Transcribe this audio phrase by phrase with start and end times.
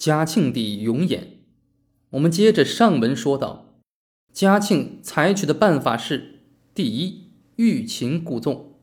[0.00, 1.24] 嘉庆帝永琰。
[2.12, 3.74] 我们接着上文说到，
[4.32, 6.40] 嘉庆采取的办法是：
[6.74, 8.76] 第一，欲擒故纵。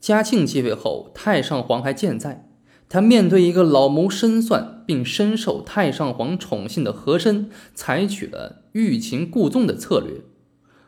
[0.00, 2.48] 嘉庆继位后，太上皇还健在，
[2.88, 10.22] 他面对一个老谋深算并深受太上皇宠信的和珅，采取了欲擒故纵的策略。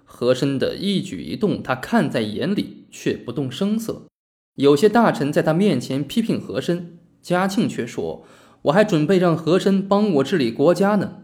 [0.06, 4.06] 和珅的一举一动，他看在眼里，却不动声色。
[4.54, 8.24] 有些大臣在他面前批评和珅，嘉庆却说
[8.66, 11.22] ：“我还准备让和珅帮我治理国家呢。”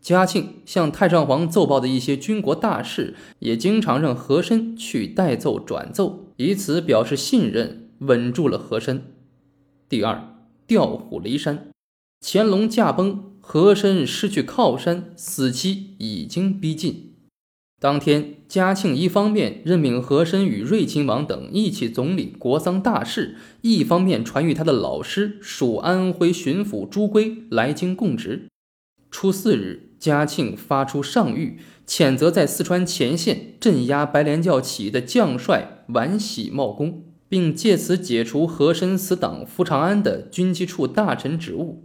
[0.00, 9.02] 嘉庆向太上皇奏报的一些军国大事，也经常让和珅去代奏转奏，以此表示信任，稳住了和珅。
[9.88, 11.70] 第二，调虎离山。
[12.20, 17.15] 乾隆驾崩，和珅失去靠山，死期已经逼近。
[17.78, 28.46] 当天，嘉庆一方面任命和珅与睿亲王等一起总理国丧大事，一方面传谕他的老师属安徽巡抚朱圭来京供职。
[29.10, 31.56] 初四日，嘉庆发出上谕，
[31.86, 41.82] 谴责在四川前线镇压白莲教起义的将帅顽喜冒功，并借此解除和珅死党福长安的军机处大臣职务。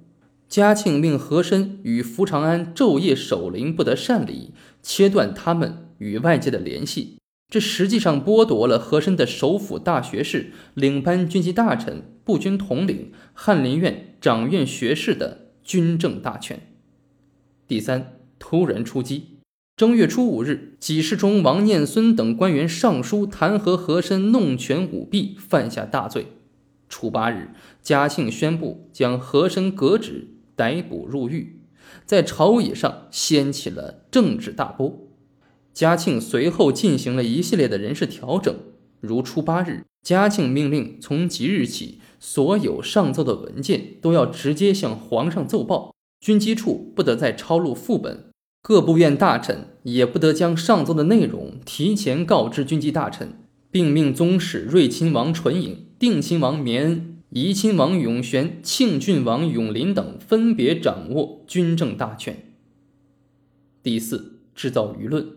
[0.48, 4.52] 嘉庆命和珅与福长安昼夜守灵，不得擅离，
[4.84, 7.20] 切断他们与外界的联系。
[7.48, 16.60] 这实际上剥夺了和珅的首辅大学士、领班军机大臣、步军统领、翰林院掌院学士的军政大权。
[17.68, 19.38] 第三，突然出击。
[19.78, 26.28] 正月初五日，给事中王念孙等官员上书弹劾和珅弄权舞弊，犯下大罪。
[26.90, 30.30] 初八日，嘉庆宣布将和珅革职。
[30.54, 31.62] 逮捕入狱，
[32.06, 35.08] 在朝野上掀起了政治大波。
[35.74, 38.56] 嘉庆随后进行了一系列的人事调整，
[39.00, 48.26] 如初八日，嘉庆命令从即日起，所有上奏的文件都要直接向皇上奏报，军机处不得再抄录副本，
[48.62, 53.34] 各部院大臣也不得将上奏的内容提前告知军机大臣，
[53.72, 57.08] 并命宗室睿亲王纯颖、定亲王绵恩。
[57.34, 62.54] 怡亲王永璇、庆郡王永林等分别掌握军政大权。
[63.81, 65.31] 第四，制造舆论。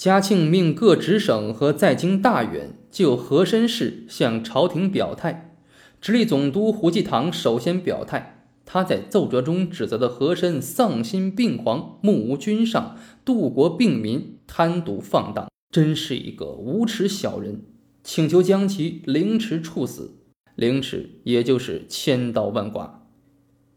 [0.00, 5.58] 嘉庆命各直省和在京大员就和珅事向朝廷表态。
[6.00, 12.96] 直隶总督胡济堂首先表态，他在奏折中指责的和珅丧心病狂、目无君上、
[13.26, 17.60] 度国病民、贪渎放荡，真是一个无耻小人，
[18.02, 20.16] 请求将其凌迟处死。
[20.56, 23.06] 凌迟，也就是千刀万剐。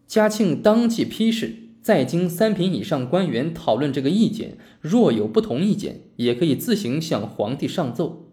[0.07, 8.31] 嘉庆当即批示，在京三品以上官员讨论这个意见，若有不同意见，也可以自行向皇帝上奏。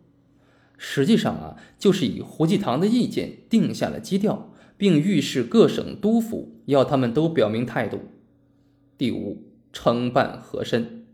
[0.78, 7.98] 实际上啊，就是以胡济堂的意见定下了基调，并预示各省督府，要他们都表明态度。
[8.96, 11.04] 第五，惩办和珅。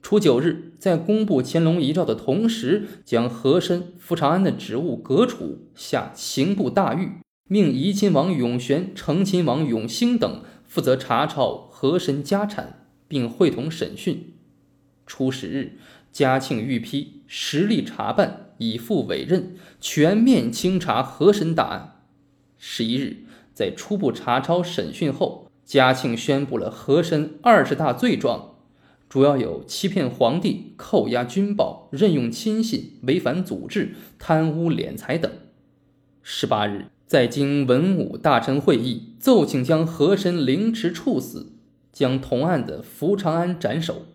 [0.00, 7.10] 初九日，在公布乾隆遗诏的同时，将和珅、福长安的职务革除，下刑部大狱，
[7.48, 10.42] 命怡亲王永璇、承亲王永兴等
[10.76, 14.34] 负责查抄和珅家产，并会同审讯。
[15.06, 15.78] 初十日，
[16.12, 22.02] 嘉庆御批实力查办，以赴委任，全面清查和珅大案。
[22.58, 28.56] 十一日，在初步查抄审讯后，嘉庆宣布了和珅二十大罪状。
[29.08, 35.32] 主要有欺骗皇帝、扣押军宝、任用亲信、违反祖制、贪污敛财等。
[36.22, 41.52] 十八日，在经文武大臣会议，奏请将和珅凌迟处死，
[41.92, 44.06] 将同案的福长安斩首。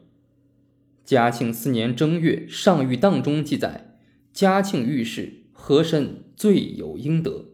[1.05, 3.95] 嘉庆四年正月上谕当中记载，
[4.33, 7.45] 嘉庆御史和珅罪有应得，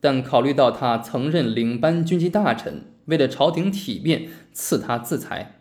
[0.00, 5.60] 但考虑到他曾任领班军机大臣，为了朝廷体面，赐他自裁。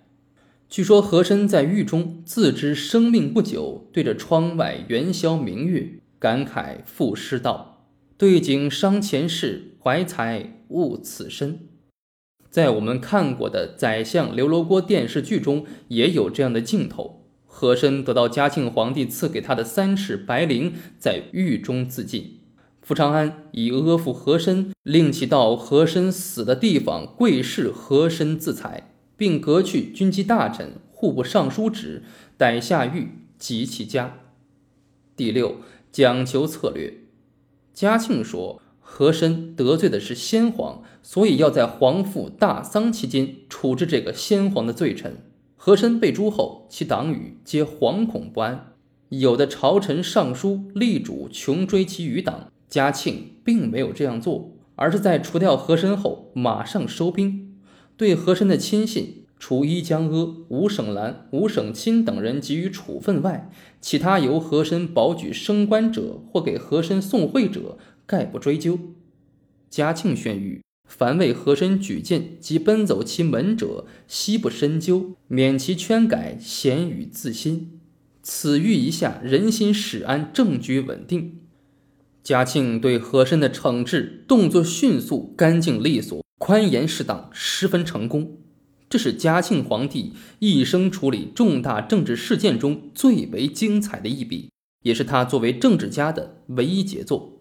[0.70, 7.77] 据说和珅在狱中自知生命不久，对着窗外元宵明月，感慨赋诗道
[8.18, 11.68] ：“对景伤前世，怀才误此身。”
[12.50, 22.40] 在我们看过的《宰相刘罗锅》电视剧中，也有这样的镜头：和珅得到嘉庆皇帝赐给他的三尺白绫，在狱中自尽。
[22.82, 28.94] 福长安以阿附和珅，令其到和珅死的地方跪侍和珅自裁。
[29.18, 32.04] 并革去军机大臣、户部尚书职，
[32.38, 33.10] 逮下狱
[33.40, 34.20] 及其家。
[35.16, 35.58] 第六，
[35.92, 37.07] 讲求策略。
[37.78, 45.18] 嘉庆说，和珅得罪的是先皇，所以要在皇父大丧期间处置这个先皇的罪臣。
[45.56, 48.74] 和珅被诛后，其党羽皆惶恐不安，
[49.10, 52.48] 有的朝臣上书力主穷追其余党。
[52.68, 57.60] 嘉庆并没有这样做，而是在除掉和珅后马上收兵。
[57.96, 68.80] 对和珅的亲信，除伊江阿、吴省兰、吴省钦等人给予处分外，其他由和珅保举升官者或给和珅送贿者，概不追究。
[69.70, 77.80] 嘉庆宣谕：凡为和珅举荐及奔走其门者，悉不深究，免其圈改，咸与自新。
[78.24, 81.42] 此谕一下，人心始安，政局稳定。
[82.24, 88.38] 嘉庆对和珅的惩治动作迅速、干净利索、宽严适当，十分成功。
[88.90, 94.50] 这是嘉庆皇帝一生处理重大政治事件中最为精彩的一笔，
[94.84, 97.34] 也是他作为政治家的唯一杰作。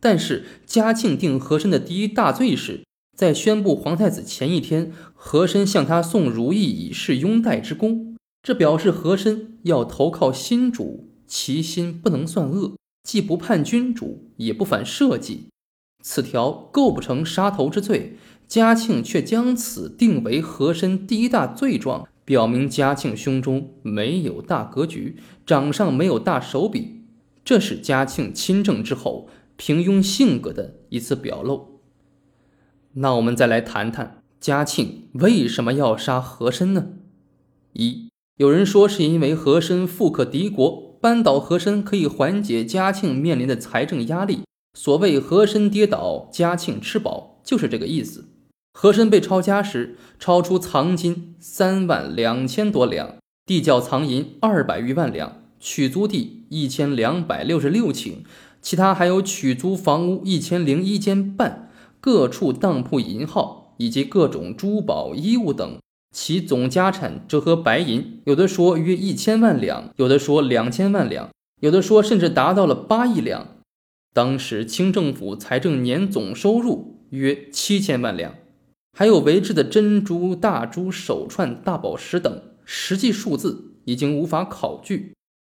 [0.00, 2.84] 但是，嘉庆定和珅的第一大罪是
[3.14, 12.72] 在宣布皇太子前一天，和珅向他送如意以示拥戴之功，这表示和珅要投靠新主，其心不能算恶。
[13.02, 15.48] 既不叛君主，也不反社稷，
[16.02, 18.16] 此条构不成杀头之罪。
[18.50, 27.04] 嘉庆却将此定为和珅第一大罪状，表明嘉庆胸中没有大格局，掌上没有大手笔。
[27.44, 31.80] 这是嘉庆亲政之后平庸性格的一次表露。
[32.94, 36.88] 那我们再来谈谈嘉庆为什么要杀和珅呢？
[37.74, 38.08] 一，
[38.38, 40.90] 有人说是因为和珅富可敌国。
[41.00, 44.40] 扳倒和珅可以缓解嘉庆面临的财政压力。
[44.74, 48.26] 所谓“和珅跌倒，嘉庆吃饱”，就是这个意思。
[48.72, 58.18] 和珅被抄家时，抄出藏金三万两千多两，地窖藏银二百余万两，取租地一千两百六十六顷，
[58.62, 61.70] 其他还有取租房屋一千零一间半，
[62.00, 65.78] 各处当铺银号以及各种珠宝衣物等。
[66.12, 71.30] 其总家产折合白银，有的说约一千万两，有的说两千万两，
[71.60, 73.46] 有的说甚至达到了八亿两。
[74.12, 78.34] 当时清政府财政年总收入约七千万两，
[78.92, 85.14] 还有为制的珍珠、大珠、手串、大宝石等，实际数字已经无法考据。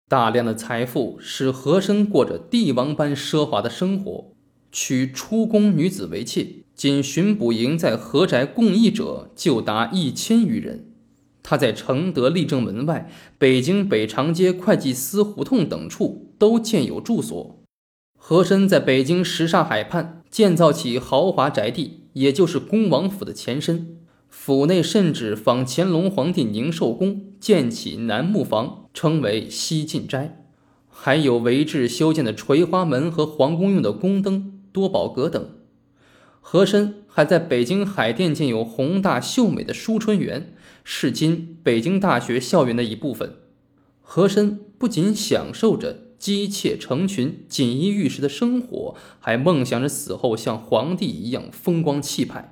[0.09, 4.31] 大量的财富使和珅过着帝王般奢华的生活，
[4.71, 6.47] 娶出宫女子为妾。
[6.75, 10.91] 仅巡捕营在何宅共役者就达一千余人。
[11.41, 17.63] 他在承德立正门外、北京北长街会计司胡同等处都建有住所。
[18.17, 23.97] 和珅在北京什刹海畔建造起豪华宅地，也就是恭王府的前身。
[24.29, 30.43] 府内甚至仿乾隆皇帝宁寿宫建起楠木房，称为西晋斋。
[30.89, 35.49] 还有为治修建的垂花门和皇宫用的宫灯、多宝阁等。
[36.41, 40.53] 和珅还在北京海淀建有宏大秀美的淑春园，
[40.83, 43.35] 是今北京大学校园的一部分。
[44.01, 52.51] 和珅不仅享受着姬妾成群、锦衣玉食的生活，还梦想着死后像皇帝一样风光气派。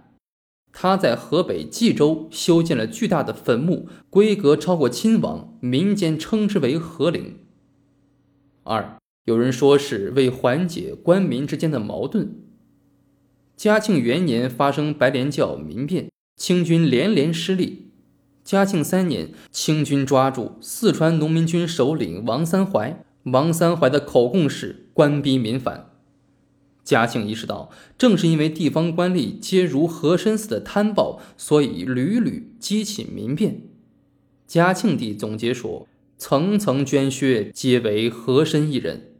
[0.71, 7.37] 他在河北冀州修建了巨大的坟墓，规格超过亲王，民间称之为和陵。
[8.63, 12.39] 二，有人说是为缓解官民之间的矛盾。
[13.55, 17.91] 嘉庆元年发生白莲教民变，清军连连失利。
[18.43, 25.89] 嘉庆三年，清军抓住四川农民军首领王三怀，王三怀的口供是官逼民反。
[26.83, 33.61] 嘉庆意识到，正是因为地方官吏皆如和珅似的贪暴，所以屡屡激起民变。
[34.45, 39.13] 嘉庆帝总结说：“层层捐削，皆为和珅一人。”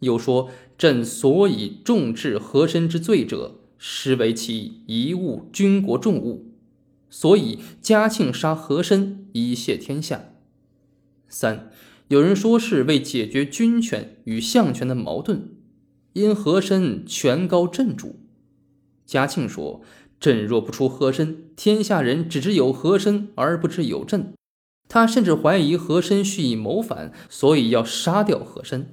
[0.00, 6.52] 又说：“朕所以重治和珅之罪者。”实为其贻误军国重物，
[7.08, 10.34] 所以嘉庆杀和珅以谢天下。
[11.30, 11.70] 三，
[12.10, 15.50] 有人说是为解决军权与相权的矛盾，
[16.14, 18.18] 因和珅权高震主。
[19.06, 19.82] 嘉庆说
[20.18, 24.32] ：“朕若不出和珅，天下人只知有和珅而不知有朕。”
[24.90, 28.88] 他甚至怀疑和珅蓄意谋反，所以要杀掉和珅。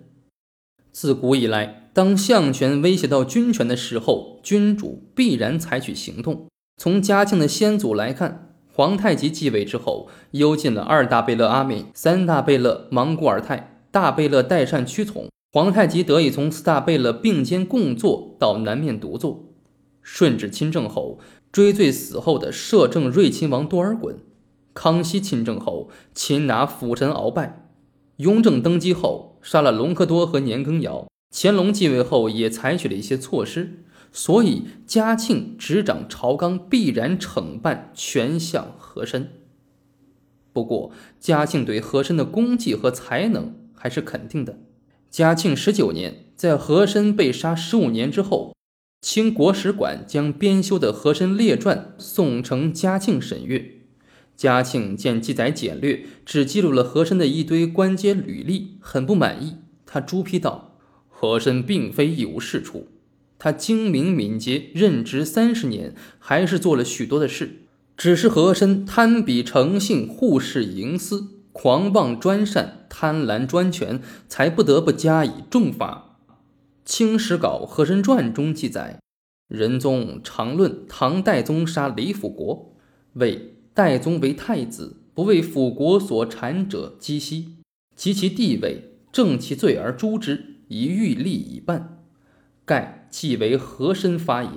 [0.92, 1.90] 自古以来。
[1.96, 6.46] 当相权威胁到军权的时候，君主必然采取行动。
[6.80, 8.47] 从嘉庆的先祖来看，
[8.78, 15.30] 皇太极继位之后，幽禁了二大贝勒阿敏、三大贝勒莽古尔泰、大贝勒代善屈从。
[15.52, 19.46] 皇太极得以从四大贝勒并肩共坐到南面独坐。
[20.04, 21.18] 顺治亲政后，
[21.52, 24.18] 追罪死后的摄政睿亲王多尔衮；
[24.76, 27.64] 康熙亲政后，擒拿辅臣鳌拜；
[28.18, 31.08] 雍正登基后，杀了隆科多和年羹尧。
[31.36, 33.84] 乾隆继位后也采取了一些措施，
[34.18, 39.30] 所以嘉庆执掌朝纲，必然惩办权相和珅。
[40.52, 44.58] 不过，嘉庆对和珅的功绩和才能还是肯定的。
[45.12, 48.56] 嘉庆十九年，在和珅被杀十五年之后，
[49.02, 53.82] 清国史馆将编修的和珅列传送呈嘉庆审阅。
[54.36, 59.58] 嘉庆见记载简略，只记录了和珅的一堆官阶履历，很不满意。
[59.86, 62.88] 他朱批道：“和珅并非一无是处，
[63.40, 67.64] 他精明敏捷，任职三十年，还是做了许多的事。
[67.96, 76.18] 只是和珅贪比成性，护世营私，狂妄专擅，贪婪专权，才不得不加以重罚。
[76.86, 79.00] 《清史稿·和珅传》中记载，
[79.48, 82.76] 仁宗常论唐代宗杀李辅国，
[83.14, 83.54] 为。
[83.78, 87.58] 代宗为太子，不为辅国所谗者击息，
[87.96, 92.00] 及其地位，正其罪而诛之，以欲立以办。
[92.66, 94.50] 盖即为和珅发也。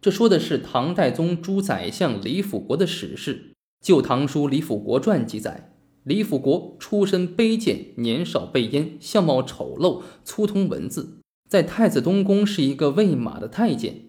[0.00, 3.52] 这说的是唐代宗朱宰相李辅国的史事。
[3.86, 11.18] 《旧唐书·李辅国传》记载，李辅国出身卑贱，年少被阉，相貌丑陋，粗通文字，
[11.48, 14.02] 在太子东宫是一个喂马的太监。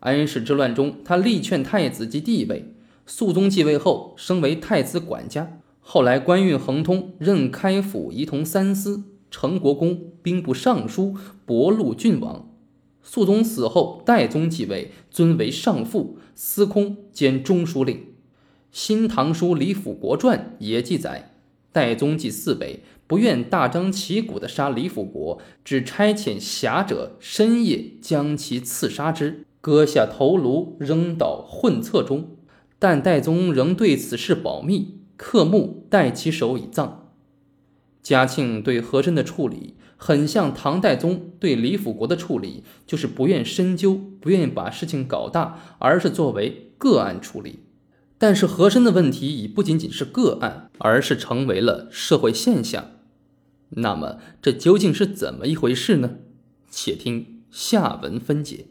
[0.00, 2.74] 安史之乱中，他力劝太子及帝位。
[3.06, 5.60] 肃宗继位后，升为太子管家。
[5.80, 12.51] 后来官运亨通，任开府仪同三司、成国公、兵部尚书、博禄郡王。
[13.02, 17.96] 肃宗死后，代宗继位，尊为上父、司空兼中书令。
[18.70, 21.34] 《新唐书·李辅国传》也记载，
[21.72, 32.36] 代宗继嗣北，不愿大张旗鼓地杀李辅国，只差遣侠者深夜将其刺杀之，割下头颅扔到混厕中。
[32.78, 37.01] 但代宗仍对此事保密，刻木代其手以葬。
[38.02, 47.60] 嘉庆对和珅的处理很像唐代宗对李辅国的处理，就是不愿深究，不愿意把事情搞大，而是作为个案处理。
[48.18, 52.90] 但是和珅的问题已不仅仅是个案，而是成为了社会现象。
[53.70, 56.16] 那么这究竟是怎么一回事呢？
[56.68, 58.66] 且听下文分解。